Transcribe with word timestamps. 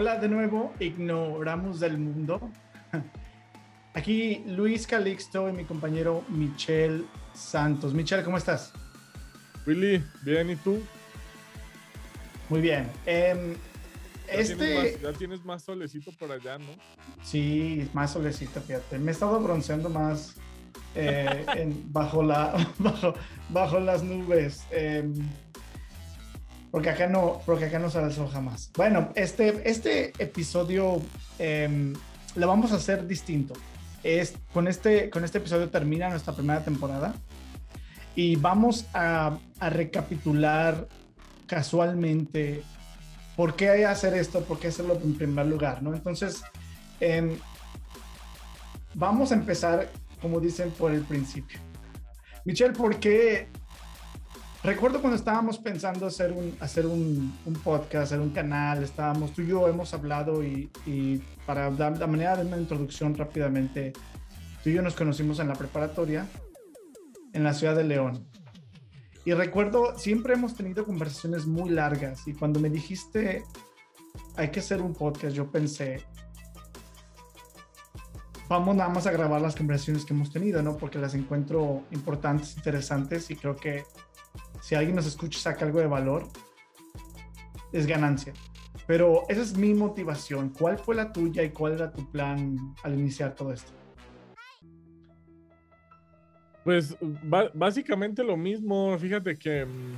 Hola 0.00 0.16
de 0.16 0.28
nuevo, 0.28 0.72
ignoramos 0.78 1.80
del 1.80 1.98
mundo. 1.98 2.52
Aquí 3.94 4.44
Luis 4.46 4.86
Calixto 4.86 5.48
y 5.48 5.52
mi 5.52 5.64
compañero 5.64 6.22
Michelle 6.28 7.02
Santos. 7.34 7.94
Michelle, 7.94 8.22
¿cómo 8.22 8.36
estás? 8.36 8.72
Willy, 9.66 10.00
bien, 10.22 10.50
¿y 10.50 10.54
tú? 10.54 10.80
Muy 12.48 12.60
bien. 12.60 12.88
Em, 13.06 13.54
ya, 14.28 14.34
este... 14.34 14.54
tienes 14.54 14.92
más, 14.92 15.02
ya 15.02 15.18
tienes 15.18 15.44
más 15.44 15.62
solecito 15.64 16.12
por 16.12 16.30
allá, 16.30 16.58
¿no? 16.58 16.70
Sí, 17.24 17.90
más 17.92 18.12
solecito, 18.12 18.60
fíjate. 18.60 19.00
Me 19.00 19.10
he 19.10 19.12
estado 19.12 19.40
bronceando 19.40 19.88
más 19.88 20.36
eh, 20.94 21.44
en, 21.56 21.92
bajo, 21.92 22.22
la, 22.22 22.54
bajo, 22.78 23.14
bajo 23.48 23.80
las 23.80 24.04
nubes. 24.04 24.64
Em, 24.70 25.12
porque 26.70 26.90
acá 26.90 27.06
no, 27.06 27.40
porque 27.46 27.66
acá 27.66 27.78
no 27.78 27.90
sale 27.90 28.14
el 28.14 28.28
jamás. 28.28 28.70
Bueno, 28.76 29.10
este, 29.14 29.68
este 29.68 30.12
episodio 30.18 31.00
eh, 31.38 31.94
lo 32.34 32.46
vamos 32.46 32.72
a 32.72 32.76
hacer 32.76 33.06
distinto. 33.06 33.54
Es, 34.02 34.34
con, 34.52 34.68
este, 34.68 35.10
con 35.10 35.24
este 35.24 35.38
episodio 35.38 35.70
termina 35.70 36.08
nuestra 36.08 36.32
primera 36.32 36.62
temporada 36.62 37.14
y 38.14 38.36
vamos 38.36 38.86
a, 38.94 39.38
recapitular 39.60 40.86
casualmente 41.46 42.62
por 43.36 43.56
qué 43.56 43.86
hacer 43.86 44.14
esto, 44.14 44.44
por 44.44 44.58
qué 44.58 44.68
hacerlo 44.68 44.98
en 45.02 45.14
primer 45.14 45.46
lugar, 45.46 45.82
¿no? 45.82 45.94
Entonces, 45.94 46.42
eh, 47.00 47.36
vamos 48.94 49.32
a 49.32 49.34
empezar, 49.34 49.88
como 50.20 50.40
dicen, 50.40 50.70
por 50.72 50.92
el 50.92 51.02
principio. 51.02 51.58
Michelle, 52.44 52.72
¿por 52.72 52.98
qué 52.98 53.48
Recuerdo 54.64 55.00
cuando 55.00 55.16
estábamos 55.16 55.58
pensando 55.58 56.06
hacer 56.06 56.32
un, 56.32 56.56
hacer 56.58 56.84
un, 56.84 57.38
un, 57.46 57.54
podcast, 57.54 58.06
hacer 58.06 58.20
un 58.20 58.30
canal, 58.30 58.82
estábamos, 58.82 59.32
tú 59.32 59.42
y 59.42 59.46
yo 59.46 59.68
hemos 59.68 59.94
hablado 59.94 60.42
y, 60.42 60.68
para 61.46 61.70
dar 61.70 61.96
la 61.96 62.08
manera 62.08 62.36
de 62.36 62.44
una 62.44 62.58
introducción 62.58 63.14
rápidamente, 63.14 63.92
tú 64.62 64.70
y 64.70 64.74
yo 64.74 64.82
nos 64.82 64.94
conocimos 64.94 65.38
en 65.38 65.48
la 65.48 65.54
preparatoria 65.54 66.26
en 67.32 67.44
la 67.44 67.54
ciudad 67.54 67.76
de 67.76 67.84
León. 67.84 68.26
Y 69.24 69.32
recuerdo, 69.32 69.96
siempre 69.96 70.34
hemos 70.34 70.56
tenido 70.56 70.84
conversaciones 70.84 71.46
muy 71.46 71.70
largas 71.70 72.26
y 72.26 72.34
cuando 72.34 72.58
me 72.58 72.68
dijiste, 72.68 73.44
hay 74.36 74.50
que 74.50 74.58
hacer 74.58 74.82
un 74.82 74.92
podcast, 74.92 75.36
yo 75.36 75.50
pensé, 75.52 76.02
vamos 78.48 78.74
nada 78.74 78.90
más 78.90 79.06
a 79.06 79.12
grabar 79.12 79.40
las 79.40 79.54
conversaciones 79.54 80.04
que 80.04 80.14
hemos 80.14 80.32
tenido, 80.32 80.62
¿no? 80.62 80.76
Porque 80.76 80.98
las 80.98 81.14
encuentro 81.14 81.84
importantes, 81.92 82.56
interesantes 82.56 83.30
y 83.30 83.36
creo 83.36 83.54
que 83.54 83.84
si 84.60 84.74
alguien 84.74 84.96
nos 84.96 85.06
escucha 85.06 85.38
y 85.38 85.42
saca 85.42 85.64
algo 85.64 85.80
de 85.80 85.86
valor, 85.86 86.28
es 87.72 87.86
ganancia. 87.86 88.32
Pero 88.86 89.24
esa 89.28 89.42
es 89.42 89.56
mi 89.56 89.74
motivación. 89.74 90.50
¿Cuál 90.50 90.78
fue 90.78 90.94
la 90.94 91.12
tuya 91.12 91.42
y 91.42 91.50
cuál 91.50 91.74
era 91.74 91.92
tu 91.92 92.10
plan 92.10 92.74
al 92.82 92.98
iniciar 92.98 93.34
todo 93.34 93.52
esto? 93.52 93.72
Pues 96.64 96.96
básicamente 97.54 98.24
lo 98.24 98.36
mismo. 98.36 98.96
Fíjate 98.98 99.38
que 99.38 99.66
mm, 99.66 99.94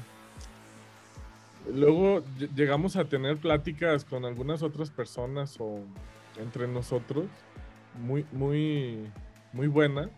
luego 1.74 2.22
llegamos 2.54 2.96
a 2.96 3.04
tener 3.04 3.36
pláticas 3.38 4.04
con 4.04 4.24
algunas 4.24 4.62
otras 4.62 4.90
personas 4.90 5.56
o 5.60 5.80
entre 6.36 6.66
nosotros 6.66 7.26
muy, 7.98 8.24
muy, 8.32 9.10
muy 9.52 9.66
buenas. 9.66 10.10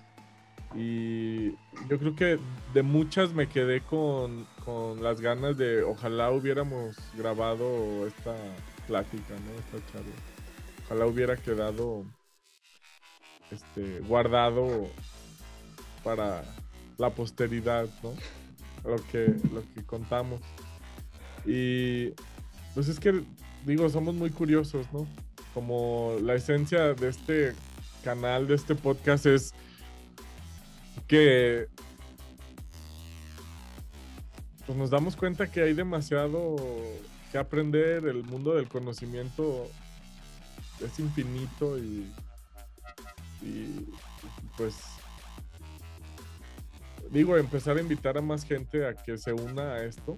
Y 0.74 1.50
yo 1.88 1.98
creo 1.98 2.16
que 2.16 2.38
de 2.72 2.82
muchas 2.82 3.32
me 3.32 3.48
quedé 3.48 3.80
con, 3.82 4.46
con, 4.64 5.02
las 5.02 5.20
ganas 5.20 5.56
de 5.58 5.82
ojalá 5.82 6.30
hubiéramos 6.30 6.96
grabado 7.14 8.06
esta 8.06 8.34
plática, 8.86 9.34
¿no? 9.34 9.78
Esta 9.78 9.92
charla. 9.92 10.12
Ojalá 10.86 11.06
hubiera 11.06 11.36
quedado 11.36 12.04
este, 13.50 14.00
guardado 14.00 14.88
para 16.02 16.42
la 16.98 17.10
posteridad, 17.10 17.88
¿no? 18.02 18.14
Lo 18.88 18.96
que, 19.10 19.34
lo 19.52 19.62
que 19.74 19.84
contamos. 19.84 20.40
Y 21.44 22.10
pues 22.74 22.88
es 22.88 22.98
que, 22.98 23.22
digo, 23.66 23.88
somos 23.90 24.14
muy 24.14 24.30
curiosos, 24.30 24.86
¿no? 24.92 25.06
Como 25.54 26.16
la 26.22 26.34
esencia 26.34 26.94
de 26.94 27.08
este 27.08 27.52
canal, 28.02 28.46
de 28.46 28.54
este 28.54 28.74
podcast 28.74 29.26
es 29.26 29.54
que 31.06 31.68
pues 34.66 34.78
nos 34.78 34.90
damos 34.90 35.16
cuenta 35.16 35.50
que 35.50 35.62
hay 35.62 35.74
demasiado 35.74 36.56
que 37.30 37.38
aprender, 37.38 38.06
el 38.06 38.22
mundo 38.24 38.54
del 38.54 38.68
conocimiento 38.68 39.66
es 40.80 40.98
infinito 40.98 41.78
y, 41.78 42.10
y 43.42 43.88
pues 44.56 44.76
digo, 47.12 47.36
empezar 47.36 47.76
a 47.76 47.80
invitar 47.80 48.16
a 48.16 48.22
más 48.22 48.44
gente 48.44 48.86
a 48.86 48.94
que 48.94 49.18
se 49.18 49.32
una 49.32 49.74
a 49.74 49.84
esto, 49.84 50.16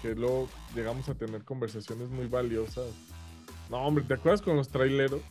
que 0.00 0.14
luego 0.14 0.48
llegamos 0.74 1.08
a 1.08 1.14
tener 1.14 1.44
conversaciones 1.44 2.10
muy 2.10 2.26
valiosas. 2.26 2.88
No, 3.70 3.78
hombre, 3.78 4.04
¿te 4.04 4.14
acuerdas 4.14 4.42
con 4.42 4.56
los 4.56 4.68
traileros? 4.68 5.22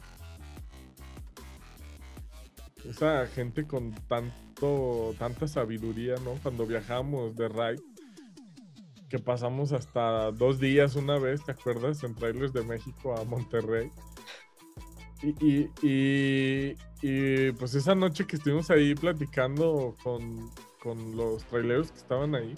Esa 2.90 3.28
gente 3.28 3.66
con 3.66 3.92
tanto, 4.08 5.16
tanta 5.20 5.48
sabiduría, 5.48 6.16
¿no? 6.24 6.34
Cuando 6.42 6.66
viajamos 6.66 7.36
de 7.36 7.48
ride, 7.48 7.82
que 9.10 9.20
pasamos 9.20 9.74
hasta 9.74 10.32
dos 10.32 10.60
días 10.60 10.96
una 10.96 11.20
vez, 11.20 11.44
¿te 11.46 11.52
acuerdas? 11.52 12.04
En 12.04 12.16
trailers 12.16 12.54
de 12.54 12.64
México 12.64 13.16
a 13.18 13.24
Monterrey. 13.26 13.92
Y, 15.22 15.70
y, 15.86 16.76
y, 17.02 17.52
pues 17.52 17.76
esa 17.76 17.94
noche 17.94 18.26
que 18.26 18.38
estuvimos 18.38 18.72
ahí 18.72 18.96
platicando 18.96 19.96
con, 20.02 20.50
con 20.82 21.16
los 21.16 21.44
traileros 21.44 21.92
que 21.92 21.98
estaban 21.98 22.34
ahí, 22.34 22.56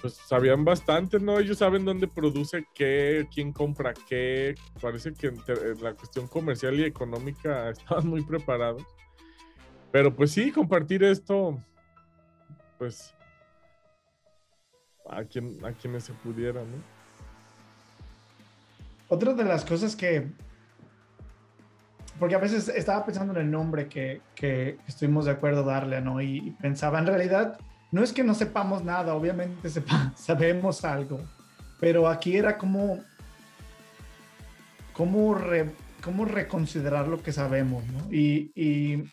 pues 0.00 0.14
sabían 0.14 0.64
bastante, 0.64 1.18
¿no? 1.18 1.38
Ellos 1.38 1.58
saben 1.58 1.84
dónde 1.84 2.08
produce 2.08 2.66
qué, 2.74 3.26
quién 3.32 3.52
compra 3.52 3.92
qué. 4.08 4.54
Parece 4.80 5.12
que 5.12 5.28
en, 5.28 5.36
en 5.48 5.82
la 5.82 5.94
cuestión 5.94 6.26
comercial 6.26 6.78
y 6.78 6.84
económica 6.84 7.70
estaban 7.70 8.06
muy 8.06 8.22
preparados. 8.22 8.84
Pero 9.92 10.14
pues 10.14 10.30
sí, 10.32 10.52
compartir 10.52 11.02
esto, 11.02 11.58
pues 12.78 13.14
a, 15.08 15.24
quien, 15.24 15.64
a 15.64 15.72
quienes 15.72 16.04
se 16.04 16.12
pudiera, 16.12 16.60
¿no? 16.60 17.00
Otra 19.08 19.34
de 19.34 19.44
las 19.44 19.64
cosas 19.64 19.96
que, 19.96 20.28
porque 22.20 22.36
a 22.36 22.38
veces 22.38 22.68
estaba 22.68 23.04
pensando 23.04 23.32
en 23.32 23.46
el 23.46 23.50
nombre 23.50 23.88
que, 23.88 24.20
que 24.36 24.78
estuvimos 24.86 25.24
de 25.24 25.32
acuerdo 25.32 25.64
darle, 25.64 26.00
¿no? 26.00 26.20
Y, 26.20 26.38
y, 26.38 26.50
pensaba, 26.52 27.00
en 27.00 27.06
realidad, 27.06 27.58
no 27.92 28.04
es 28.04 28.12
que 28.12 28.22
no 28.22 28.34
sepamos 28.34 28.84
nada, 28.84 29.14
obviamente 29.14 29.68
sabemos 30.16 30.84
algo, 30.84 31.20
pero 31.78 32.08
aquí 32.08 32.36
era 32.36 32.56
como, 32.56 33.00
como, 34.92 35.34
re, 35.34 35.74
reconsiderar 36.26 37.08
lo 37.08 37.22
que 37.22 37.32
sabemos, 37.32 37.84
¿no? 37.86 38.12
Y, 38.12 39.04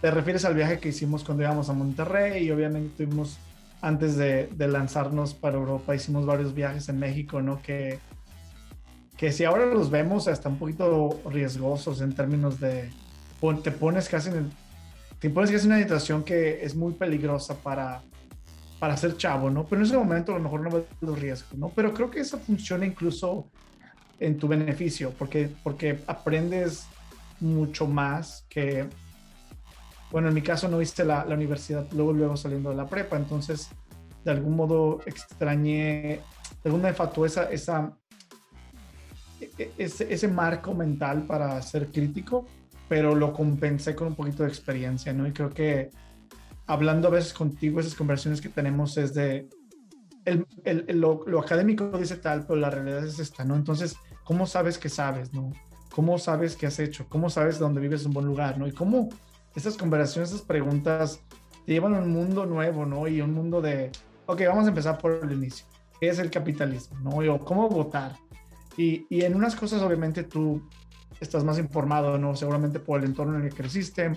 te 0.00 0.10
refieres 0.10 0.44
al 0.44 0.54
viaje 0.54 0.80
que 0.80 0.88
hicimos 0.88 1.22
cuando 1.22 1.44
íbamos 1.44 1.70
a 1.70 1.74
Monterrey 1.74 2.44
y 2.44 2.50
obviamente 2.50 3.04
tuvimos, 3.04 3.38
antes 3.80 4.16
de, 4.16 4.48
lanzarnos 4.58 5.32
para 5.32 5.56
Europa, 5.56 5.94
hicimos 5.94 6.26
varios 6.26 6.54
viajes 6.54 6.88
en 6.88 6.98
México, 6.98 7.40
¿no? 7.40 7.62
Que, 7.62 8.00
que 9.16 9.30
si 9.30 9.44
ahora 9.44 9.66
los 9.66 9.90
vemos 9.90 10.26
hasta 10.26 10.48
un 10.48 10.58
poquito 10.58 11.20
riesgosos 11.30 12.00
en 12.00 12.16
términos 12.16 12.58
de, 12.58 12.90
te 13.62 13.70
pones 13.70 14.08
casi 14.08 14.30
en, 14.30 14.50
te 15.22 15.30
pones 15.30 15.52
casi 15.52 15.66
en 15.66 15.72
una 15.72 15.80
situación 15.80 16.24
que 16.24 16.64
es 16.64 16.74
muy 16.74 16.94
peligrosa 16.94 17.54
para, 17.54 18.02
para 18.80 18.96
ser 18.96 19.16
chavo, 19.16 19.50
¿no? 19.50 19.64
Pero 19.64 19.80
en 19.80 19.86
ese 19.86 19.96
momento 19.96 20.32
a 20.32 20.38
lo 20.38 20.42
mejor 20.42 20.60
no 20.62 20.70
ves 20.70 20.84
los 21.00 21.16
riesgos, 21.16 21.56
¿no? 21.56 21.68
Pero 21.68 21.94
creo 21.94 22.10
que 22.10 22.18
eso 22.18 22.40
funciona 22.40 22.84
incluso 22.84 23.46
en 24.18 24.36
tu 24.36 24.48
beneficio, 24.48 25.12
porque, 25.16 25.48
porque 25.62 26.00
aprendes 26.08 26.86
mucho 27.38 27.86
más 27.86 28.44
que 28.48 28.88
bueno, 30.10 30.28
en 30.28 30.34
mi 30.34 30.42
caso 30.42 30.68
no 30.68 30.82
hice 30.82 31.04
la, 31.04 31.24
la, 31.24 31.34
universidad 31.36 31.86
luego, 31.92 32.12
luego 32.12 32.36
saliendo 32.36 32.68
de 32.70 32.76
la 32.76 32.86
prepa, 32.86 33.16
entonces 33.16 33.70
de 34.24 34.30
algún 34.30 34.56
modo 34.56 35.00
extrañé, 35.06 36.20
de 36.62 36.64
alguna 36.64 36.88
me 36.88 36.94
faltó 36.94 37.24
esa, 37.24 37.44
esa, 37.50 37.96
ese, 39.78 40.12
ese 40.12 40.28
marco 40.28 40.74
mental 40.74 41.22
para 41.22 41.62
ser 41.62 41.90
crítico, 41.90 42.46
pero 42.92 43.14
lo 43.14 43.32
compensé 43.32 43.94
con 43.94 44.08
un 44.08 44.14
poquito 44.14 44.42
de 44.42 44.50
experiencia, 44.50 45.14
¿no? 45.14 45.26
Y 45.26 45.32
creo 45.32 45.48
que 45.48 45.88
hablando 46.66 47.08
a 47.08 47.12
veces 47.12 47.32
contigo, 47.32 47.80
esas 47.80 47.94
conversaciones 47.94 48.42
que 48.42 48.50
tenemos 48.50 48.98
es 48.98 49.14
de, 49.14 49.48
el, 50.26 50.46
el, 50.64 51.00
lo, 51.00 51.24
lo, 51.26 51.40
académico 51.40 51.86
dice 51.98 52.18
tal, 52.18 52.44
pero 52.46 52.60
la 52.60 52.68
realidad 52.68 53.02
es 53.02 53.18
esta, 53.18 53.46
¿no? 53.46 53.56
Entonces, 53.56 53.96
¿cómo 54.24 54.44
sabes 54.44 54.76
que 54.76 54.90
sabes, 54.90 55.32
¿no? 55.32 55.52
¿Cómo 55.94 56.18
sabes 56.18 56.54
qué 56.54 56.66
has 56.66 56.78
hecho? 56.80 57.06
¿Cómo 57.08 57.30
sabes 57.30 57.58
dónde 57.58 57.80
vives 57.80 58.04
un 58.04 58.12
buen 58.12 58.26
lugar, 58.26 58.58
¿no? 58.58 58.66
Y 58.66 58.72
cómo 58.72 59.08
estas 59.56 59.78
conversaciones, 59.78 60.30
estas 60.30 60.46
preguntas 60.46 61.18
te 61.64 61.72
llevan 61.72 61.94
a 61.94 62.00
un 62.00 62.12
mundo 62.12 62.44
nuevo, 62.44 62.84
¿no? 62.84 63.08
Y 63.08 63.22
un 63.22 63.32
mundo 63.32 63.62
de, 63.62 63.90
ok, 64.26 64.42
vamos 64.48 64.66
a 64.66 64.68
empezar 64.68 64.98
por 64.98 65.18
el 65.22 65.32
inicio. 65.32 65.64
¿Qué 65.98 66.10
es 66.10 66.18
el 66.18 66.30
capitalismo, 66.30 66.98
no? 66.98 67.34
O 67.34 67.38
cómo 67.42 67.70
votar. 67.70 68.16
Y, 68.76 69.06
y 69.08 69.22
en 69.22 69.34
unas 69.34 69.56
cosas 69.56 69.80
obviamente 69.80 70.24
tú 70.24 70.60
estás 71.22 71.44
más 71.44 71.58
informado, 71.58 72.18
¿no? 72.18 72.34
Seguramente 72.36 72.80
por 72.80 73.00
el 73.00 73.06
entorno 73.06 73.36
en 73.36 73.44
el 73.44 73.50
que 73.50 73.56
creciste, 73.56 74.12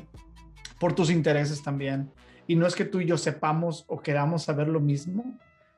por 0.80 0.94
tus 0.94 1.10
intereses 1.10 1.62
también. 1.63 2.12
Y 2.48 2.56
no 2.56 2.68
es 2.68 2.75
que 2.75 2.86
tú 2.86 3.00
y 3.00 3.06
yo 3.06 3.18
sepamos 3.18 3.86
o 3.88 4.00
queramos 4.00 4.44
saber 4.44 4.68
lo 4.68 4.80
mismo, 4.80 5.24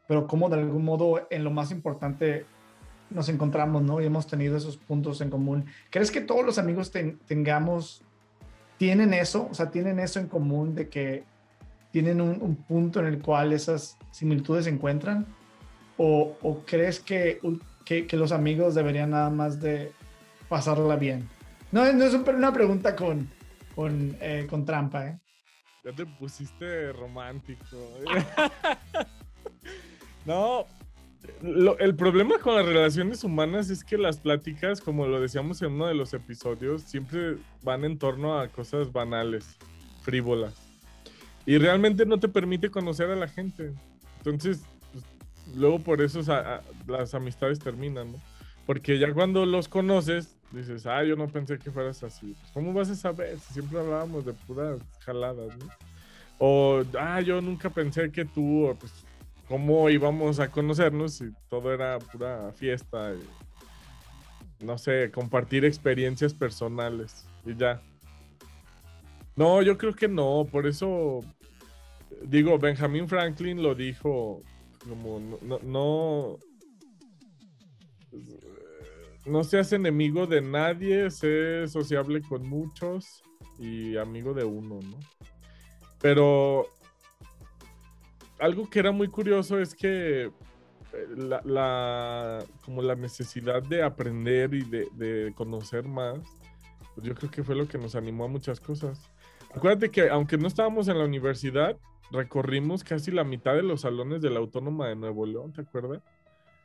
pero 0.07 0.27
como 0.27 0.49
de 0.49 0.57
algún 0.57 0.85
modo 0.85 1.27
en 1.29 1.43
lo 1.43 1.51
más 1.51 1.71
importante 1.71 2.45
nos 3.09 3.29
encontramos, 3.29 3.83
¿no? 3.83 4.01
Y 4.01 4.05
hemos 4.05 4.27
tenido 4.27 4.57
esos 4.57 4.77
puntos 4.77 5.21
en 5.21 5.29
común. 5.29 5.65
¿Crees 5.89 6.11
que 6.11 6.21
todos 6.21 6.45
los 6.45 6.57
amigos 6.57 6.91
tengamos, 7.25 8.03
tienen 8.77 9.13
eso? 9.13 9.47
O 9.49 9.53
sea, 9.53 9.71
tienen 9.71 9.99
eso 9.99 10.19
en 10.19 10.27
común 10.27 10.75
de 10.75 10.89
que 10.89 11.23
tienen 11.91 12.21
un, 12.21 12.55
punto 12.55 12.99
en 12.99 13.07
el 13.07 13.21
cual 13.21 13.53
esas 13.53 13.97
similitudes 14.11 14.65
se 14.65 14.71
encuentran? 14.71 15.25
¿O, 15.97 16.37
o 16.41 16.59
crees 16.65 16.99
que, 16.99 17.39
que, 17.85 18.05
que, 18.05 18.17
los 18.17 18.31
amigos 18.31 18.75
deberían 18.75 19.11
nada 19.11 19.31
más 19.31 19.59
de 19.59 19.91
pasarla 20.49 20.95
bien? 20.95 21.29
No, 21.71 21.91
no 21.93 22.05
es 22.05 22.13
una 22.13 22.53
pregunta 22.53 22.95
con, 22.95 23.29
con, 23.75 24.17
eh, 24.21 24.47
con 24.49 24.65
trampa, 24.65 25.07
¿eh? 25.07 25.19
Ya 25.83 25.93
te 25.93 26.05
pusiste 26.05 26.91
romántico. 26.93 27.75
no, 30.25 30.65
el 31.79 31.95
problema 31.95 32.37
con 32.39 32.55
las 32.55 32.65
relaciones 32.65 33.23
humanas 33.23 33.69
es 33.69 33.83
que 33.83 33.97
las 33.97 34.17
pláticas, 34.17 34.81
como 34.81 35.07
lo 35.07 35.21
decíamos 35.21 35.61
en 35.61 35.73
uno 35.73 35.87
de 35.87 35.93
los 35.93 36.13
episodios, 36.13 36.83
siempre 36.83 37.37
van 37.63 37.85
en 37.85 37.97
torno 37.97 38.39
a 38.39 38.47
cosas 38.47 38.91
banales, 38.91 39.57
frívolas. 40.01 40.55
Y 41.45 41.57
realmente 41.57 42.05
no 42.05 42.19
te 42.19 42.27
permite 42.27 42.69
conocer 42.69 43.09
a 43.09 43.15
la 43.15 43.27
gente. 43.27 43.73
Entonces, 44.17 44.63
pues, 44.91 45.05
luego 45.55 45.79
por 45.79 46.01
eso 46.01 46.21
las 46.87 47.13
amistades 47.13 47.59
terminan, 47.59 48.11
¿no? 48.11 48.21
Porque 48.65 48.99
ya 48.99 49.13
cuando 49.13 49.45
los 49.45 49.69
conoces, 49.69 50.36
dices, 50.51 50.85
ah, 50.85 51.03
yo 51.03 51.15
no 51.15 51.27
pensé 51.27 51.57
que 51.57 51.71
fueras 51.71 52.03
así. 52.03 52.35
Pues, 52.39 52.51
¿Cómo 52.53 52.73
vas 52.73 52.89
a 52.89 52.95
saber? 52.95 53.37
Si 53.39 53.53
siempre 53.53 53.79
hablábamos 53.79 54.25
de 54.25 54.33
puras 54.33 54.79
jaladas, 54.99 55.57
¿no? 55.57 55.67
O, 56.39 56.83
ah, 56.99 57.21
yo 57.21 57.41
nunca 57.41 57.69
pensé 57.69 58.11
que 58.11 58.25
tú, 58.25 58.75
pues, 58.79 58.91
cómo 59.47 59.89
íbamos 59.89 60.39
a 60.39 60.49
conocernos 60.49 61.13
si 61.13 61.31
todo 61.49 61.73
era 61.73 61.99
pura 61.99 62.51
fiesta. 62.53 63.13
no 64.59 64.77
sé, 64.77 65.11
compartir 65.11 65.65
experiencias 65.65 66.33
personales 66.33 67.27
y 67.45 67.55
ya. 67.55 67.81
No, 69.35 69.61
yo 69.61 69.77
creo 69.77 69.93
que 69.93 70.07
no, 70.07 70.47
por 70.51 70.65
eso 70.65 71.21
digo, 72.23 72.57
Benjamin 72.57 73.07
Franklin 73.07 73.61
lo 73.61 73.75
dijo 73.75 74.41
como 74.87 75.19
no, 75.63 76.37
seas 79.43 79.73
enemigo 79.73 80.27
de 80.27 80.41
nadie, 80.41 81.09
sé 81.11 81.67
sociable 81.67 82.21
con 82.21 82.47
muchos 82.47 83.23
y 83.59 83.97
amigo 83.97 84.33
de 84.33 84.43
uno, 84.43 84.79
¿no? 84.81 84.97
Pero 85.99 86.67
algo 88.39 88.69
que 88.69 88.79
era 88.79 88.91
muy 88.91 89.07
curioso 89.07 89.59
es 89.59 89.73
que 89.73 90.25
eh, 90.25 90.31
la, 91.15 92.43
como 92.63 92.81
la 92.81 92.95
necesidad 92.95 93.63
de 93.63 93.83
aprender 93.83 94.53
y 94.53 94.63
de, 94.63 95.33
conocer 95.35 95.87
más, 95.87 96.19
pues 96.95 97.07
yo 97.07 97.15
creo 97.15 97.31
que 97.31 97.43
fue 97.43 97.55
lo 97.55 97.67
que 97.67 97.77
nos 97.77 97.95
animó 97.95 98.25
a 98.25 98.27
muchas 98.29 98.59
cosas. 98.59 99.09
Acuérdate 99.53 99.89
que 99.89 100.09
aunque 100.09 100.37
no 100.37 100.47
estábamos 100.47 100.87
en 100.87 100.97
la 100.97 101.05
universidad, 101.05 101.77
recorrimos 102.11 102.83
casi 102.83 103.11
la 103.11 103.23
mitad 103.23 103.55
de 103.55 103.63
los 103.63 103.81
salones 103.81 104.21
de 104.21 104.29
la 104.29 104.39
Autónoma 104.39 104.87
de 104.87 104.95
Nuevo 104.95 105.25
León, 105.25 105.51
¿te 105.51 105.61
acuerdas? 105.61 106.01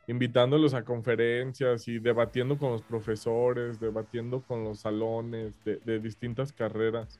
Invitándolos 0.07 0.73
a 0.73 0.83
conferencias 0.83 1.87
y 1.87 1.99
debatiendo 1.99 2.57
con 2.57 2.71
los 2.71 2.81
profesores, 2.81 3.79
debatiendo 3.79 4.41
con 4.41 4.63
los 4.63 4.79
salones 4.79 5.53
de, 5.63 5.99
distintas 5.99 6.51
carreras. 6.51 7.19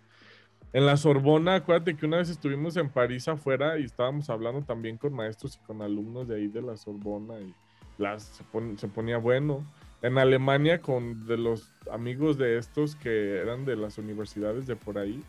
En 0.74 0.86
la 0.86 0.98
Sorbona, 0.98 1.56
acuérdate 1.56 1.96
que 1.96 2.06
una 2.06 2.18
vez 2.18 2.30
estuvimos 2.30 2.76
en 2.78 2.90
París 2.90 3.28
afuera 3.28 3.78
y 3.80 3.84
estábamos 3.84 4.30
hablando 4.30 4.64
también 4.64 4.98
con 4.98 5.14
maestros 5.14 5.56
y 5.56 5.66
con 5.66 5.82
alumnos 5.82 6.28
de 6.28 6.36
ahí 6.36 6.48
de 6.48 6.62
la 6.62 6.76
Sorbona 6.76 7.40
y 7.40 7.54
las, 7.98 8.42
se, 8.78 8.88
ponía 8.88 9.18
bueno. 9.18 9.64
En 10.02 10.18
Alemania 10.18 10.82
con 10.82 11.26
de 11.28 11.38
los 11.38 11.72
amigos 11.90 12.38
de 12.38 12.58
estos 12.58 12.96
que 12.96 13.38
eran 13.38 13.64
de 13.66 13.78
las 13.78 13.98
universidades 13.98 14.68
de 14.68 14.76
por 14.76 14.98
ahí 14.98 15.24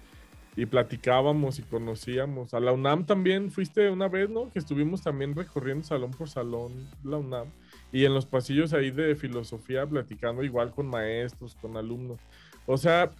y 0.56 0.66
platicábamos 0.66 1.58
y 1.58 1.62
conocíamos. 1.62 2.54
A 2.54 2.60
la 2.60 2.72
UNAM 2.72 3.06
también 3.06 3.50
fuiste 3.50 3.90
una 3.90 4.08
vez, 4.08 4.30
¿no? 4.30 4.50
Que 4.50 4.58
estuvimos 4.58 5.02
también 5.02 5.34
recorriendo 5.34 5.84
salón 5.84 6.12
por 6.12 6.28
salón 6.28 6.88
la 7.02 7.16
UNAM 7.16 7.48
y 7.92 8.04
en 8.04 8.14
los 8.14 8.26
pasillos 8.26 8.72
ahí 8.72 8.90
de 8.90 9.14
filosofía 9.16 9.86
platicando 9.86 10.42
igual 10.42 10.72
con 10.72 10.86
maestros, 10.86 11.56
con 11.60 11.76
alumnos. 11.76 12.18
O 12.66 12.76
sea, 12.76 13.10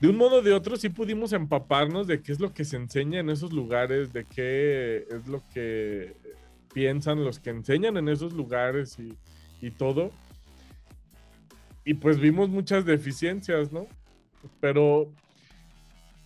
de 0.00 0.08
un 0.08 0.16
modo 0.16 0.36
o 0.36 0.42
de 0.42 0.52
otro 0.52 0.76
sí 0.76 0.88
pudimos 0.88 1.32
empaparnos 1.32 2.06
de 2.06 2.20
qué 2.20 2.32
es 2.32 2.40
lo 2.40 2.52
que 2.52 2.64
se 2.64 2.76
enseña 2.76 3.20
en 3.20 3.30
esos 3.30 3.52
lugares, 3.52 4.12
de 4.12 4.24
qué 4.24 5.06
es 5.10 5.28
lo 5.28 5.42
que 5.54 6.16
piensan 6.74 7.24
los 7.24 7.38
que 7.38 7.50
enseñan 7.50 7.96
en 7.96 8.08
esos 8.08 8.32
lugares 8.32 8.98
y, 8.98 9.70
todo. 9.70 10.10
Y 11.84 11.94
pues 11.94 12.18
vimos 12.18 12.48
muchas 12.48 12.84
deficiencias, 12.84 13.70
¿no? 13.70 13.86
Pero, 14.60 15.12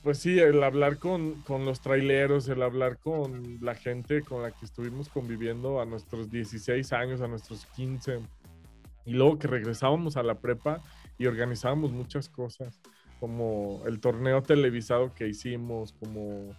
pues 0.06 0.19
sí, 0.19 0.38
el 0.38 0.62
hablar 0.62 1.00
con, 1.00 1.43
con, 1.43 1.64
los 1.64 1.81
traileros, 1.81 2.49
el 2.49 2.62
hablar 2.62 2.97
con 2.99 3.58
la 3.61 3.75
gente 3.75 4.23
con 4.23 4.41
la 4.41 4.53
que 4.53 4.64
estuvimos 4.64 5.08
conviviendo 5.08 5.81
a 5.81 5.85
nuestros 5.85 6.31
16 6.31 6.93
años, 6.93 7.20
a 7.23 7.26
nuestros 7.26 7.67
15, 7.75 8.20
y 9.05 9.11
luego 9.14 9.37
que 9.41 9.49
regresábamos 9.49 10.17
a 10.17 10.23
la 10.23 10.37
prepa 10.37 10.81
y 11.19 11.26
organizábamos 11.26 11.91
muchas 11.91 12.29
cosas 12.29 12.81
como 13.19 13.82
el 13.85 13.99
torneo 13.99 14.44
televisado 14.44 15.12
que 15.12 15.26
hicimos, 15.26 15.93
como, 15.94 16.55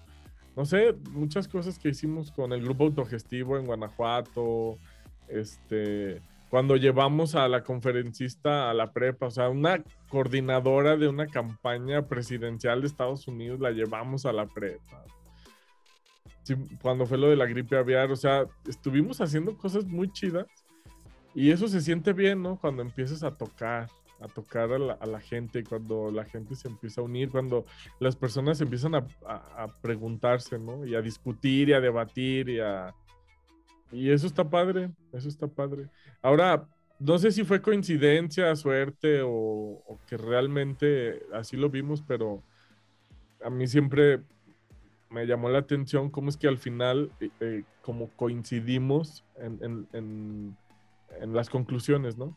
no 0.58 0.66
sé, 0.66 0.92
muchas 1.12 1.48
cosas 1.48 1.80
que 1.80 1.88
hicimos 1.88 2.34
con 2.34 2.52
el 2.52 2.62
grupo 2.62 2.84
autogestivo 2.84 3.58
en 3.58 3.66
Guanajuato, 3.66 4.78
este, 5.30 6.22
cuando 6.50 6.76
llevamos 6.76 7.36
a 7.36 7.48
la 7.48 7.64
conferencista 7.64 8.70
a 8.70 8.74
la 8.74 8.92
prepa, 8.92 9.28
o 9.28 9.32
sea, 9.32 9.50
una 9.50 9.84
coordinadora 10.10 10.96
de 10.96 11.08
una 11.08 11.28
campaña 11.28 12.08
presidencial 12.08 12.82
de 12.82 12.88
Estados 12.88 13.28
Unidos 13.28 13.60
la 13.60 13.72
llevamos 13.72 14.26
a 14.26 14.34
la 14.34 14.46
prepa. 14.46 15.04
cuando 16.82 17.06
fue 17.06 17.18
lo 17.18 17.30
de 17.30 17.36
la 17.36 17.46
gripe 17.46 17.78
aviar, 17.78 18.12
o 18.12 18.16
sea, 18.16 18.46
estuvimos 18.68 19.20
haciendo 19.20 19.58
cosas 19.58 19.86
muy 19.86 20.12
chidas 20.12 20.48
y 21.36 21.52
eso 21.52 21.68
se 21.68 21.82
siente 21.82 22.14
bien, 22.14 22.42
¿no? 22.42 22.58
Cuando 22.58 22.82
empiezas 22.82 23.24
a 23.24 23.36
tocar 23.36 23.90
a 24.20 24.28
tocar 24.28 24.72
a 24.72 25.06
la, 25.06 25.20
gente, 25.20 25.64
cuando 25.64 26.12
la 26.12 26.26
gente 26.26 26.56
se 26.56 26.68
empieza 26.68 27.02
a 27.02 27.04
unir, 27.04 27.30
cuando 27.30 27.66
las 28.00 28.16
personas 28.16 28.60
empiezan 28.62 28.96
a, 28.96 29.06
preguntarse, 29.82 30.58
¿no? 30.58 30.86
Y 30.86 30.96
a 30.96 31.02
discutir 31.02 31.70
y 31.70 31.74
a 31.74 31.82
debatir 31.82 32.50
y 32.50 32.60
a... 32.60 32.94
Y 33.92 34.12
eso 34.12 34.28
está 34.28 34.50
padre, 34.50 34.92
eso 35.14 35.30
está 35.30 35.48
padre. 35.48 35.90
Ahora, 36.22 36.68
no 37.00 37.18
sé 37.18 37.32
si 37.32 37.44
fue 37.44 37.62
coincidencia, 37.62 38.56
suerte 38.56 39.22
o, 39.24 40.00
que 40.08 40.18
realmente 40.18 41.22
así 41.34 41.58
lo 41.58 41.70
vimos, 41.70 42.04
pero 42.06 42.44
a 43.44 43.50
mí 43.50 43.68
siempre 43.68 44.22
me 45.10 45.26
llamó 45.26 45.50
la 45.50 45.60
atención 45.60 46.10
cómo 46.10 46.30
es 46.30 46.38
que 46.38 46.48
al 46.48 46.58
final, 46.58 47.12
eh, 47.20 47.30
eh, 47.40 47.64
como 47.82 48.10
coincidimos 48.16 49.24
en, 49.38 49.88
en 51.22 51.34
las 51.34 51.50
conclusiones, 51.50 52.18
¿no? 52.18 52.36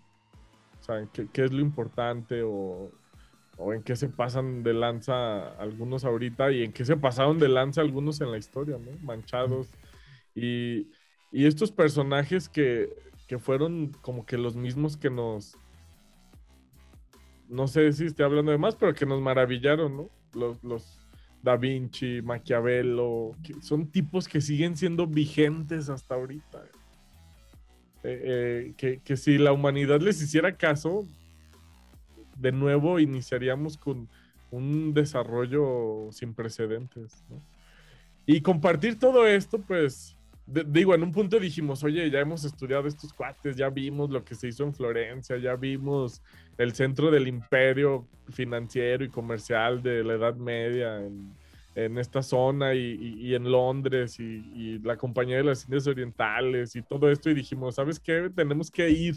O 0.81 0.83
sea, 0.83 1.07
¿qué, 1.13 1.45
es 1.45 1.53
lo 1.53 1.61
importante 1.61 2.43
o, 2.43 2.91
en 3.73 3.83
qué 3.83 3.95
se 3.97 4.09
pasan 4.09 4.63
de 4.63 4.73
lanza 4.73 5.51
algunos 5.59 6.05
ahorita 6.05 6.51
y 6.51 6.63
en 6.63 6.73
qué 6.73 6.85
se 6.85 6.97
pasaron 6.97 7.39
de 7.39 7.49
lanza 7.49 7.83
algunos 7.83 8.21
en 8.23 8.31
la 8.31 8.39
historia, 8.39 8.79
¿no? 8.79 8.97
Manchados. 9.03 9.69
Y, 10.35 10.91
estos 11.33 11.71
personajes 11.73 12.49
que, 12.49 12.95
fueron 13.39 13.93
como 14.01 14.27
que 14.27 14.37
los 14.37 14.57
mismos 14.57 14.97
que 14.97 15.11
nos... 15.11 15.57
No 17.49 17.69
sé 17.69 17.93
si 17.93 18.07
estoy 18.07 18.25
hablando 18.25 18.53
de 18.53 18.59
más, 18.59 18.77
pero 18.77 18.95
que 18.95 19.07
nos 19.07 19.21
maravillaron, 19.21 19.97
¿no? 19.97 20.11
Los, 20.33 20.63
los 20.63 21.01
Da 21.43 21.57
Vinci, 21.57 22.21
Maquiavelo, 22.23 23.33
son 23.63 23.87
tipos 23.87 24.29
que 24.29 24.41
siguen 24.41 24.77
siendo 24.77 25.07
vigentes 25.07 25.89
hasta 25.89 26.15
ahorita. 26.15 26.65
Eh, 28.03 28.75
eh, 28.77 29.01
que, 29.05 29.17
si 29.17 29.39
la 29.39 29.53
humanidad 29.53 30.01
les 30.01 30.21
hiciera 30.21 30.57
caso, 30.57 31.07
de 32.37 32.53
nuevo 32.53 32.99
iniciaríamos 32.99 33.77
con 33.77 34.09
un 34.51 34.93
desarrollo 34.93 36.09
sin 36.13 36.35
precedentes. 36.35 37.25
Y 38.27 38.43
compartir 38.43 38.99
todo 38.99 39.27
esto, 39.27 39.61
pues, 39.61 40.17
digo, 40.67 40.95
en 40.95 41.03
un 41.03 41.13
punto 41.13 41.39
dijimos, 41.39 41.83
oye, 41.85 42.11
ya 42.11 42.21
hemos 42.21 42.45
estudiado 42.45 42.87
estos 42.89 43.13
cuates, 43.13 43.57
ya 43.57 43.71
vimos 43.71 44.11
lo 44.11 44.25
que 44.25 44.35
se 44.35 44.49
hizo 44.49 44.65
en 44.65 44.75
Florencia, 44.75 45.37
ya 45.37 45.57
vimos 45.57 46.23
el 46.59 46.73
centro 46.73 47.11
del 47.11 47.29
imperio 47.29 48.07
financiero 48.31 49.05
y 49.05 49.09
comercial 49.09 49.83
de 49.83 50.05
la 50.05 50.15
Edad 50.15 50.37
Media 50.37 50.99
en, 50.99 51.33
en 51.75 51.99
esta 51.99 52.23
zona 52.23 52.75
y, 52.75 53.35
en 53.35 53.51
Londres 53.51 54.19
y, 54.19 54.79
la 54.81 54.97
Compañía 54.97 55.37
de 55.37 55.45
las 55.45 55.65
Indias 55.65 55.87
Orientales 55.87 56.75
y 56.77 56.83
todo 56.83 57.11
esto 57.11 57.31
y 57.31 57.35
dijimos, 57.35 57.77
¿sabes 57.77 58.01
qué? 58.01 58.31
Tenemos 58.35 58.71
que 58.71 58.91
ir. 58.91 59.17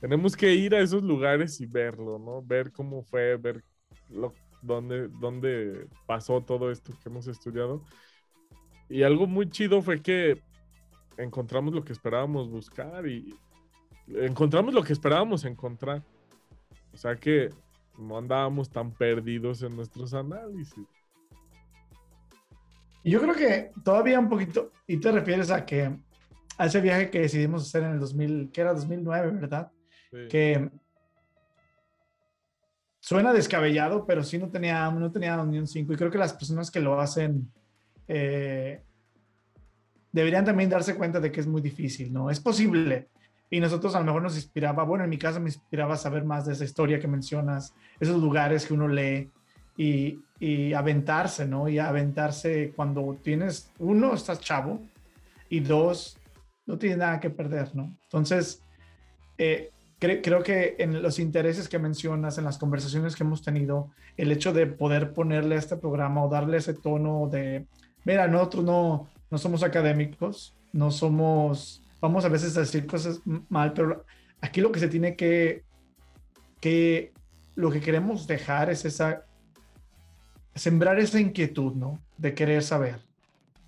tenemos 0.00 0.36
que 0.36 0.54
ir 0.54 0.74
a 0.74 0.80
esos 0.80 1.02
lugares 1.02 1.60
y 1.60 1.66
verlo, 1.66 2.18
¿no? 2.18 2.42
Ver 2.42 2.72
cómo 2.72 3.02
fue, 3.02 3.36
ver 3.36 3.62
lo, 4.08 4.32
dónde, 4.62 5.08
dónde 5.08 5.86
pasó 6.06 6.40
todo 6.42 6.70
esto 6.70 6.92
que 7.02 7.08
hemos 7.08 7.26
estudiado. 7.26 7.84
Y 8.88 9.02
algo 9.02 9.26
muy 9.26 9.50
chido 9.50 9.82
fue 9.82 10.00
que 10.00 10.40
encontramos 11.16 11.74
lo 11.74 11.84
que 11.84 11.92
esperábamos 11.92 12.48
buscar 12.50 13.06
y 13.06 13.34
encontramos 14.08 14.72
lo 14.72 14.82
que 14.82 14.92
esperábamos 14.92 15.44
encontrar. 15.44 16.02
O 16.92 16.96
sea 16.96 17.16
que 17.16 17.50
no 17.98 18.16
andábamos 18.16 18.70
tan 18.70 18.92
perdidos 18.92 19.62
en 19.62 19.76
nuestros 19.76 20.14
análisis. 20.14 20.86
Yo 23.04 23.20
creo 23.20 23.34
que 23.34 23.72
todavía 23.84 24.18
un 24.18 24.28
poquito, 24.28 24.72
y 24.86 24.98
te 24.98 25.10
refieres 25.12 25.50
a 25.50 25.64
que 25.64 25.96
a 26.58 26.66
ese 26.66 26.80
viaje 26.80 27.10
que 27.10 27.20
decidimos 27.20 27.62
hacer 27.62 27.84
en 27.84 27.92
el 27.92 28.00
2000, 28.00 28.50
que 28.52 28.60
era 28.60 28.74
2009, 28.74 29.30
¿verdad? 29.32 29.70
Que 30.28 30.70
suena 33.00 33.32
descabellado, 33.32 34.04
pero 34.04 34.22
sí 34.22 34.38
no 34.38 34.50
tenía, 34.50 34.90
no 34.90 35.10
tenía 35.10 35.36
ni 35.44 35.58
un 35.58 35.66
5. 35.66 35.92
Y 35.92 35.96
creo 35.96 36.10
que 36.10 36.18
las 36.18 36.34
personas 36.34 36.70
que 36.70 36.80
lo 36.80 37.00
hacen 37.00 37.50
eh, 38.08 38.82
deberían 40.12 40.44
también 40.44 40.70
darse 40.70 40.96
cuenta 40.96 41.20
de 41.20 41.30
que 41.30 41.40
es 41.40 41.46
muy 41.46 41.62
difícil, 41.62 42.12
¿no? 42.12 42.30
Es 42.30 42.40
posible. 42.40 43.08
Y 43.50 43.60
nosotros 43.60 43.94
a 43.94 44.00
lo 44.00 44.06
mejor 44.06 44.22
nos 44.22 44.36
inspiraba, 44.36 44.82
bueno, 44.82 45.04
en 45.04 45.10
mi 45.10 45.18
caso 45.18 45.40
me 45.40 45.48
inspiraba 45.48 45.96
saber 45.96 46.24
más 46.24 46.46
de 46.46 46.52
esa 46.52 46.64
historia 46.64 46.98
que 46.98 47.08
mencionas, 47.08 47.72
esos 48.00 48.20
lugares 48.20 48.66
que 48.66 48.74
uno 48.74 48.88
lee 48.88 49.30
y, 49.76 50.18
y 50.40 50.72
aventarse, 50.72 51.46
¿no? 51.46 51.68
Y 51.68 51.78
aventarse 51.78 52.72
cuando 52.74 53.16
tienes, 53.22 53.70
uno, 53.78 54.14
estás 54.14 54.40
chavo 54.40 54.80
y 55.48 55.60
dos, 55.60 56.18
no 56.66 56.76
tienes 56.78 56.98
nada 56.98 57.20
que 57.20 57.30
perder, 57.30 57.74
¿no? 57.74 57.96
Entonces, 58.02 58.62
eh, 59.38 59.70
creo 59.98 60.42
que 60.42 60.76
en 60.78 61.02
los 61.02 61.18
intereses 61.18 61.68
que 61.68 61.78
mencionas, 61.78 62.38
en 62.38 62.44
las 62.44 62.58
conversaciones 62.58 63.16
que 63.16 63.24
hemos 63.24 63.42
tenido, 63.42 63.90
el 64.16 64.30
hecho 64.30 64.52
de 64.52 64.66
poder 64.66 65.12
ponerle 65.12 65.56
a 65.56 65.58
este 65.58 65.76
programa 65.76 66.24
o 66.24 66.28
darle 66.28 66.58
ese 66.58 66.74
tono 66.74 67.28
de, 67.30 67.66
mira, 68.08 68.26
nosotros 68.26 68.64
no, 68.64 69.06
no 69.30 69.36
somos 69.36 69.62
académicos, 69.62 70.56
no 70.72 70.90
somos, 70.90 71.82
vamos 72.00 72.24
a 72.24 72.30
veces 72.30 72.56
a 72.56 72.60
decir 72.60 72.86
cosas 72.86 73.20
mal, 73.50 73.74
pero 73.74 74.06
aquí 74.40 74.62
lo 74.62 74.72
que 74.72 74.80
se 74.80 74.88
tiene 74.88 75.14
que, 75.14 75.62
que 76.58 77.12
lo 77.54 77.70
que 77.70 77.80
queremos 77.80 78.26
dejar 78.26 78.70
es 78.70 78.86
esa, 78.86 79.26
sembrar 80.54 80.98
esa 80.98 81.20
inquietud, 81.20 81.74
¿no? 81.74 82.00
De 82.16 82.32
querer 82.32 82.62
saber, 82.62 82.98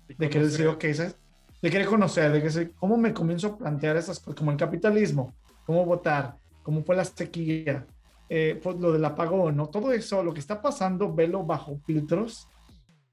de 0.07 0.27
querer 0.27 0.47
decir, 0.47 0.65
ok, 0.65 0.85
de 0.85 1.69
querer 1.69 1.85
conocer, 1.85 2.31
de 2.31 2.41
que 2.41 2.71
cómo 2.71 2.97
me 2.97 3.13
comienzo 3.13 3.45
a 3.45 3.57
plantear 3.59 3.95
esas 3.95 4.19
cosas, 4.19 4.39
como 4.39 4.49
el 4.49 4.57
capitalismo, 4.57 5.35
cómo 5.67 5.85
votar, 5.85 6.35
cómo 6.63 6.83
fue 6.83 6.95
la 6.95 7.05
sequía, 7.05 7.85
eh, 8.27 8.59
pues 8.63 8.75
lo 8.77 8.91
del 8.91 9.05
apagón, 9.05 9.55
¿no? 9.55 9.67
Todo 9.67 9.91
eso, 9.91 10.23
lo 10.23 10.33
que 10.33 10.39
está 10.39 10.63
pasando, 10.63 11.13
velo 11.13 11.43
bajo 11.43 11.77
filtros 11.85 12.47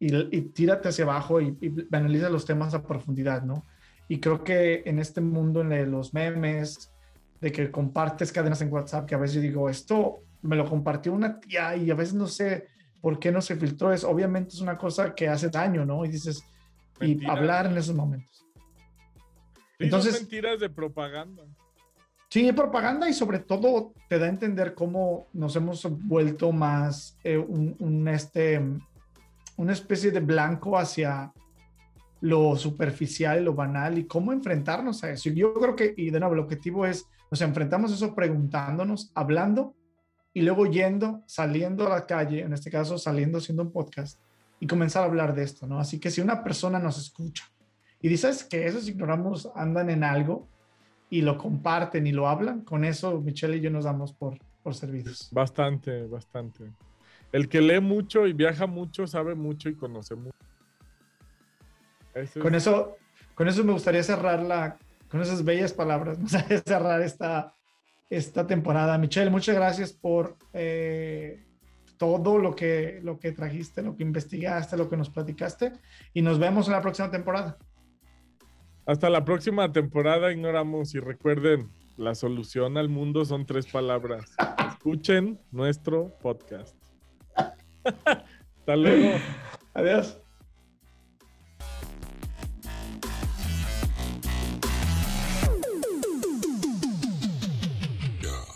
y, 0.00 0.40
tírate 0.50 0.88
hacia 0.88 1.04
abajo 1.04 1.40
y, 1.40 1.56
analiza 1.92 2.28
los 2.28 2.44
temas 2.44 2.74
a 2.74 2.82
profundidad, 2.82 3.42
¿no? 3.42 3.66
Y 4.08 4.20
creo 4.20 4.42
que 4.42 4.82
en 4.86 4.98
este 4.98 5.20
mundo, 5.20 5.60
el, 5.62 5.90
los 5.90 6.14
memes, 6.14 6.92
de 7.40 7.52
que 7.52 7.70
compartes 7.70 8.32
cadenas 8.32 8.60
en 8.62 8.72
WhatsApp, 8.72 9.06
que 9.06 9.14
a 9.14 9.18
veces 9.18 9.42
digo, 9.42 9.68
esto 9.68 10.22
me 10.42 10.56
lo 10.56 10.68
compartió 10.68 11.12
una 11.12 11.38
tía 11.38 11.76
y 11.76 11.90
a 11.90 11.94
veces 11.94 12.14
no 12.14 12.26
sé 12.26 12.68
por 13.00 13.18
qué 13.18 13.30
no 13.30 13.40
se 13.40 13.56
filtró, 13.56 13.92
es 13.92 14.04
obviamente 14.04 14.54
es 14.54 14.60
una 14.60 14.76
cosa 14.76 15.14
que 15.14 15.28
hace 15.28 15.48
daño, 15.48 15.84
¿no? 15.84 16.04
Y 16.04 16.08
dices, 16.08 16.42
y 17.00 17.24
hablar 17.26 17.66
en 17.66 17.76
esos 17.76 17.94
momentos. 17.94 18.44
Entonces, 19.78 20.14
mentiras 20.14 20.58
de 20.58 20.68
propaganda. 20.68 21.44
Sí, 22.30 22.52
propaganda 22.52 23.08
y 23.08 23.14
sobre 23.14 23.38
todo 23.38 23.94
te 24.08 24.18
da 24.18 24.26
a 24.26 24.28
entender 24.28 24.74
cómo 24.74 25.28
nos 25.32 25.56
hemos 25.56 25.86
vuelto 26.06 26.52
más 26.52 27.16
eh, 27.24 27.38
un, 27.38 28.06
este, 28.08 28.60
una 29.58 29.72
especie 29.72 30.10
de 30.10 30.20
blanco 30.20 30.78
hacia 30.78 31.32
lo 32.20 32.56
superficial, 32.56 33.44
lo 33.44 33.54
banal 33.54 33.98
y 33.98 34.06
cómo 34.06 34.32
enfrentarnos 34.32 35.04
a 35.04 35.10
eso. 35.10 35.30
Yo 35.30 35.52
creo 35.54 35.76
que, 35.76 35.94
y 35.96 36.10
de 36.10 36.18
nuevo, 36.18 36.34
el 36.34 36.40
objetivo 36.40 36.86
es, 36.86 37.06
nos 37.30 37.42
enfrentamos 37.42 37.90
a 37.90 37.94
eso 37.94 38.14
preguntándonos, 38.14 39.10
hablando 39.14 39.74
y 40.32 40.42
luego 40.42 40.66
yendo, 40.66 41.22
saliendo 41.26 41.86
a 41.86 41.90
la 41.90 42.06
calle, 42.06 42.40
en 42.40 42.52
este 42.52 42.70
caso 42.70 42.98
saliendo 42.98 43.38
haciendo 43.38 43.64
un 43.64 43.72
podcast 43.72 44.20
y 44.60 44.66
comenzar 44.66 45.02
a 45.02 45.06
hablar 45.06 45.34
de 45.34 45.42
esto, 45.42 45.66
¿no? 45.66 45.78
Así 45.78 45.98
que 45.98 46.10
si 46.10 46.20
una 46.20 46.42
persona 46.42 46.78
nos 46.78 46.98
escucha 46.98 47.44
y 48.00 48.08
dices 48.08 48.44
que 48.44 48.66
esos 48.66 48.88
ignoramos 48.88 49.50
andan 49.54 49.90
en 49.90 50.04
algo 50.04 50.48
y 51.10 51.22
lo 51.22 51.36
comparten 51.36 52.06
y 52.06 52.12
lo 52.12 52.28
hablan, 52.28 52.62
con 52.62 52.84
eso 52.84 53.20
Michelle 53.20 53.56
y 53.56 53.60
yo 53.60 53.70
nos 53.70 53.84
damos 53.84 54.12
por, 54.12 54.38
por 54.62 54.74
servidos. 54.74 55.28
Bastante, 55.32 56.06
bastante. 56.06 56.72
El 57.32 57.49
que 57.49 57.61
lee 57.61 57.80
mucho 57.80 58.26
y 58.26 58.32
viaja 58.32 58.66
mucho, 58.66 59.06
sabe 59.06 59.35
mucho 59.35 59.68
y 59.68 59.75
conoce 59.75 60.14
mucho. 60.14 60.37
con, 62.40 62.54
eso, 62.54 62.97
con 63.35 63.49
eso 63.49 63.64
me 63.64 63.73
gustaría 63.73 64.02
cerrar 64.02 64.42
la, 64.42 64.78
con 65.11 65.20
esas 65.20 65.44
bellas 65.44 65.73
palabras, 65.73 66.18
me 66.18 66.23
gustaría 66.25 66.58
cerrar 66.61 67.02
esta, 67.02 67.54
esta 68.08 68.47
temporada. 68.47 68.97
Michelle, 68.99 69.30
muchas 69.30 69.54
gracias 69.54 69.92
por 69.92 70.37
eh, 70.52 71.44
todo 71.99 72.38
lo 72.38 72.54
que, 72.54 73.00
lo 73.02 73.18
que 73.18 73.32
trajiste, 73.32 73.82
lo 73.82 73.97
que 73.97 74.04
investigaste, 74.04 74.76
lo 74.76 74.88
que 74.88 74.97
nos 74.97 75.11
platicaste 75.11 75.73
y 76.14 76.23
nos 76.23 76.38
vemos 76.38 76.66
en 76.66 76.73
la 76.73 76.80
próxima 76.80 77.11
temporada. 77.11 77.58
Hasta 78.87 79.11
la 79.11 79.25
próxima 79.25 79.70
temporada, 79.70 80.32
ignoramos 80.32 80.94
y 80.94 81.00
recuerden, 81.00 81.68
la 81.99 82.14
solución 82.14 82.78
al 82.78 82.88
mundo 82.88 83.25
son 83.25 83.44
tres 83.44 83.66
palabras. 83.66 84.35
Escuchen 84.73 85.38
nuestro 85.50 86.16
podcast. 86.23 86.77
Hasta 88.59 88.76
luego. 88.76 89.21
Adiós. 89.75 90.21